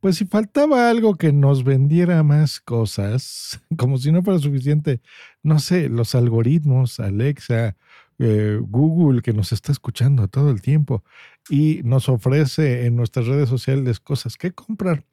[0.00, 5.00] pues si faltaba algo que nos vendiera más cosas, como si no fuera suficiente,
[5.42, 7.76] no sé, los algoritmos, Alexa,
[8.18, 11.04] eh, Google, que nos está escuchando todo el tiempo
[11.48, 15.04] y nos ofrece en nuestras redes sociales cosas que comprar.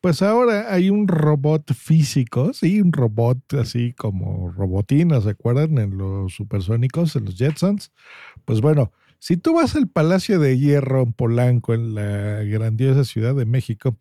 [0.00, 5.78] Pues ahora hay un robot físico, sí, un robot así como robotina, ¿se acuerdan?
[5.78, 7.92] En los supersónicos, en los Jetsons.
[8.44, 13.34] Pues bueno, si tú vas al Palacio de Hierro en Polanco, en la grandiosa Ciudad
[13.34, 13.96] de México,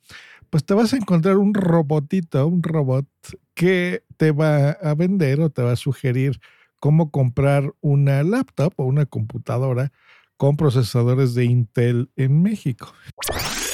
[0.50, 3.08] pues te vas a encontrar un robotito, un robot
[3.54, 6.40] que te va a vender o te va a sugerir
[6.80, 9.92] cómo comprar una laptop o una computadora
[10.38, 12.94] con procesadores de Intel en México.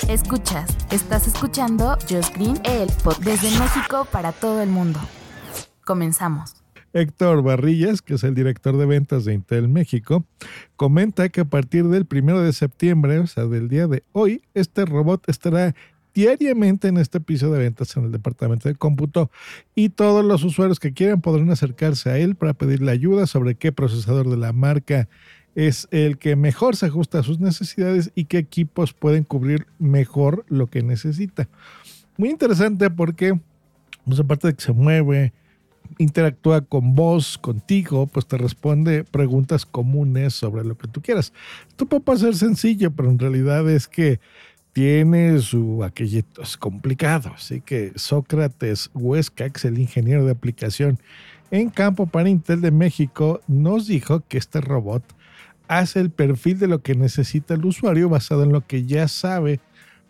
[0.07, 4.99] Escuchas, estás escuchando Just Green, el pod desde México para todo el mundo.
[5.85, 6.60] Comenzamos.
[6.93, 10.25] Héctor Barrillas, que es el director de ventas de Intel México,
[10.75, 14.85] comenta que a partir del primero de septiembre, o sea, del día de hoy, este
[14.85, 15.73] robot estará
[16.13, 19.31] diariamente en este piso de ventas en el departamento de cómputo
[19.75, 23.71] y todos los usuarios que quieran podrán acercarse a él para pedirle ayuda sobre qué
[23.71, 25.07] procesador de la marca
[25.55, 30.45] es el que mejor se ajusta a sus necesidades y qué equipos pueden cubrir mejor
[30.47, 31.49] lo que necesita.
[32.17, 33.39] Muy interesante porque,
[34.05, 35.33] pues aparte de que se mueve,
[35.97, 41.33] interactúa con vos, contigo, pues te responde preguntas comunes sobre lo que tú quieras.
[41.69, 44.19] Esto puede parecer sencillo, pero en realidad es que
[44.73, 47.31] tiene su aquello es complicado.
[47.35, 50.99] Así que Sócrates Huesca, que es el ingeniero de aplicación
[51.51, 55.03] en campo para Intel de México, nos dijo que este robot
[55.67, 59.59] hace el perfil de lo que necesita el usuario basado en lo que ya sabe,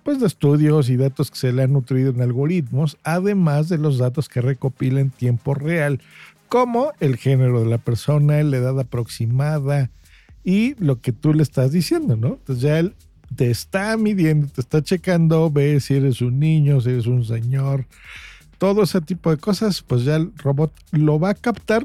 [0.03, 3.97] pues de estudios y datos que se le han nutrido en algoritmos, además de los
[3.97, 6.01] datos que recopila en tiempo real,
[6.47, 9.89] como el género de la persona, la edad aproximada
[10.43, 12.33] y lo que tú le estás diciendo, ¿no?
[12.33, 12.95] Entonces ya él
[13.35, 17.85] te está midiendo, te está checando, ve si eres un niño, si eres un señor,
[18.57, 21.83] todo ese tipo de cosas, pues ya el robot lo va a captar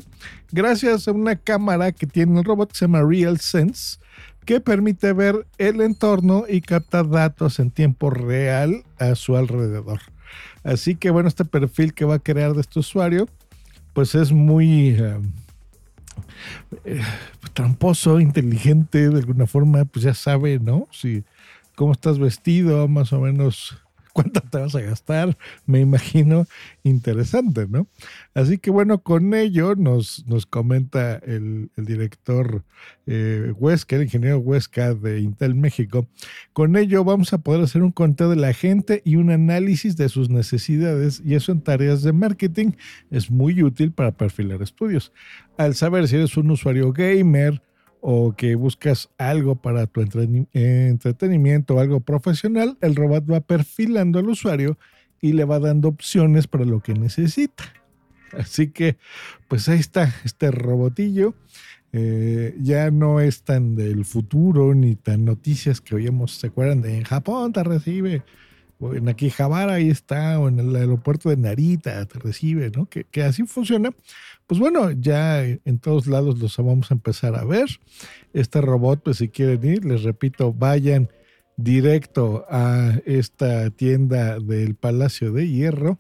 [0.53, 3.98] gracias a una cámara que tiene el robot que se llama RealSense,
[4.46, 10.01] que permite ver el entorno y captar datos en tiempo real a su alrededor.
[10.62, 13.29] Así que bueno, este perfil que va a crear de este usuario,
[13.92, 15.18] pues es muy eh,
[16.84, 17.01] eh,
[17.52, 20.86] tramposo, inteligente, de alguna forma, pues ya sabe, ¿no?
[20.92, 21.24] Si
[21.74, 23.77] cómo estás vestido, más o menos
[24.16, 26.46] cuánto te vas a gastar, me imagino
[26.84, 27.86] interesante, ¿no?
[28.32, 32.64] Así que bueno, con ello nos, nos comenta el, director
[33.06, 36.08] eh, Huesca, el ingeniero Huesca de Intel México,
[36.54, 40.08] con ello vamos a poder hacer un conteo de la gente y un análisis de
[40.08, 42.72] sus necesidades y eso en tareas de marketing
[43.10, 45.12] es muy útil para perfilar estudios.
[45.58, 47.60] Al saber si eres un usuario gamer,
[48.08, 54.28] o que buscas algo para tu entretenimiento o algo profesional, el robot va perfilando al
[54.28, 54.78] usuario
[55.20, 57.64] y le va dando opciones para lo que necesita.
[58.30, 58.96] Así que,
[59.48, 61.34] pues ahí está este robotillo.
[61.92, 66.83] Eh, ya no es tan del futuro ni tan noticias que oíamos, ¿se acuerdan?
[66.83, 68.22] De en Japón te recibe
[68.78, 72.86] o en Akihabara ahí está, o en el aeropuerto de Narita te recibe, ¿no?
[72.86, 73.90] Que, así funciona.
[74.46, 77.68] Pues bueno, ya en todos lados los vamos a empezar a ver.
[78.33, 81.08] Este robot, pues si quieren ir, les repito, vayan
[81.57, 85.98] directo a esta tienda del Palacio de Hierro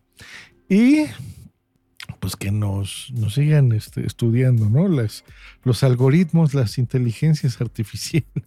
[0.68, 1.06] y
[2.20, 4.88] pues que nos, nos sigan este, estudiando, ¿no?
[4.88, 5.24] Las,
[5.64, 8.44] los algoritmos, las inteligencias artificiales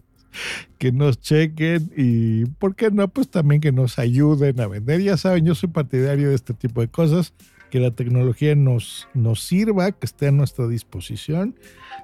[0.77, 3.07] que nos chequen y, ¿por qué no?
[3.07, 5.01] Pues también que nos ayuden a vender.
[5.01, 7.33] Ya saben, yo soy partidario de este tipo de cosas,
[7.69, 11.55] que la tecnología nos, nos sirva, que esté a nuestra disposición.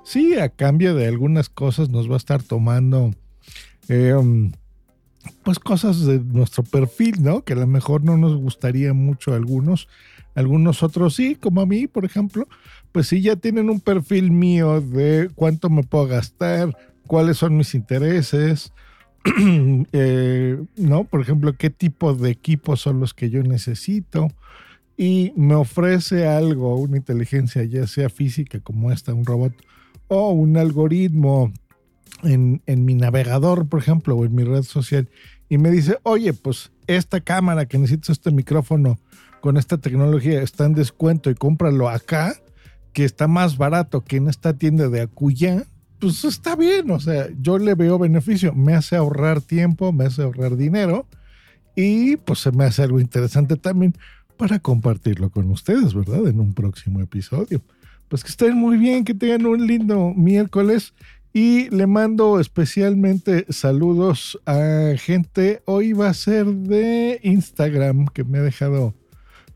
[0.04, 3.12] Sí, a cambio de algunas cosas nos va a estar tomando,
[3.88, 4.52] em,
[5.44, 7.44] pues cosas de nuestro perfil, ¿no?
[7.44, 9.88] Que a lo mejor no nos gustaría mucho a algunos,
[10.36, 12.48] algunos otros sí, como a mí, por ejemplo,
[12.92, 16.76] pues sí ya tienen un perfil mío de cuánto me puedo gastar,
[17.08, 18.72] cuáles son mis intereses,
[19.92, 21.04] eh, ¿no?
[21.06, 24.28] Por ejemplo, qué tipo de equipos son los que yo necesito.
[24.98, 29.54] Y me ofrece algo, una inteligencia, ya sea física como esta, un robot,
[30.08, 31.52] o un algoritmo
[32.24, 35.10] en, en mi navegador, por ejemplo, o en mi red social,
[35.50, 38.98] y me dice, oye, pues esta cámara que necesito, este micrófono
[39.42, 42.36] con esta tecnología está en descuento y cómpralo acá,
[42.94, 45.66] que está más barato que en esta tienda de Acuya,
[46.00, 50.24] pues está bien, o sea, yo le veo beneficio, me hace ahorrar tiempo, me hace
[50.24, 51.08] ahorrar dinero
[51.76, 53.96] y pues se me hace algo interesante también
[54.38, 56.28] para compartirlo con ustedes, ¿verdad?
[56.28, 57.62] En un próximo episodio.
[58.08, 60.94] Pues que estén muy bien, que tengan un lindo miércoles
[61.34, 65.62] Y le mando especialmente saludos a gente.
[65.66, 68.94] Hoy va a ser de Instagram, que me ha dejado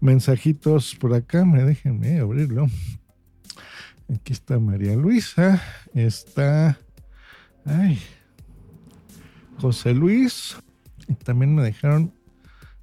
[0.01, 1.45] mensajitos por acá.
[1.45, 2.67] Me déjenme abrirlo.
[4.13, 5.61] Aquí está María Luisa.
[5.93, 6.77] Está.
[7.63, 7.97] Ay.
[9.61, 10.57] José Luis.
[11.23, 12.11] También me dejaron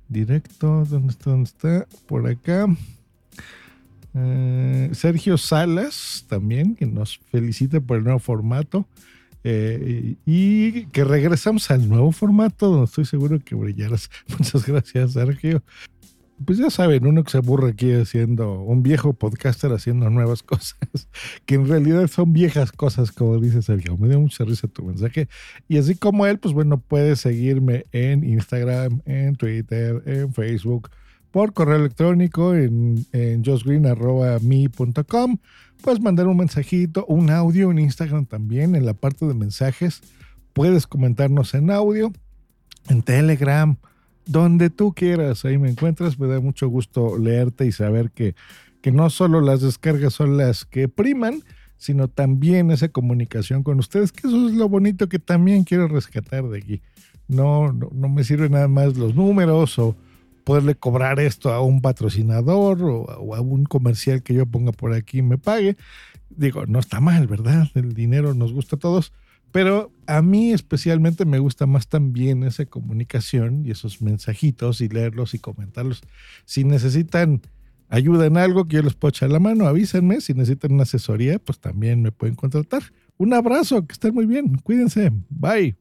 [0.08, 0.84] directo.
[0.84, 1.30] ¿Dónde está?
[1.30, 1.86] ¿Dónde está?
[2.06, 2.66] Por acá.
[4.14, 8.86] Eh, Sergio Salas también, que nos felicita por el nuevo formato.
[9.44, 14.10] Eh, y que regresamos al nuevo formato, donde estoy seguro que brillarás.
[14.38, 15.62] Muchas gracias, Sergio.
[16.44, 20.76] Pues ya saben, uno que se aburre aquí haciendo, un viejo podcaster haciendo nuevas cosas,
[21.46, 23.96] que en realidad son viejas cosas, como dice Sergio.
[23.96, 25.28] Me dio mucha risa tu mensaje.
[25.66, 30.90] Y así como él, pues bueno, puedes seguirme en Instagram, en Twitter, en Facebook,
[31.30, 33.42] por correo electrónico en, en.
[35.82, 40.02] Puedes mandar un mensajito, un audio en Instagram también, en la parte de mensajes.
[40.52, 42.12] Puedes comentarnos en audio,
[42.88, 43.76] en Telegram,
[44.26, 45.44] donde tú quieras.
[45.44, 46.18] Ahí me encuentras.
[46.18, 48.34] Me da mucho gusto leerte y saber que,
[48.82, 51.42] que no solo las descargas son las que priman,
[51.78, 56.44] sino también esa comunicación con ustedes, que eso es lo bonito que también quiero rescatar
[56.48, 56.82] de aquí.
[57.28, 59.96] No, no, no me sirven nada más los números o
[60.46, 65.18] poderle cobrar esto a un patrocinador o, a un comercial que yo ponga por aquí
[65.18, 65.76] y me pague.
[66.30, 67.68] Digo, no está mal, ¿verdad?
[67.74, 69.12] El dinero nos gusta a todos,
[69.52, 75.34] pero a mí especialmente me gusta más también esa comunicación y esos mensajitos y leerlos
[75.34, 76.02] y comentarlos.
[76.44, 77.42] Si necesitan
[77.88, 80.20] ayuda en algo que yo les puedo echar la mano, avísenme.
[80.20, 82.82] Si necesitan una asesoría, pues también me pueden contratar.
[83.16, 84.56] Un abrazo, que estén muy bien.
[84.58, 85.10] Cuídense.
[85.30, 85.76] Bye.